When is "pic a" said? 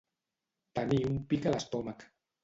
1.33-1.53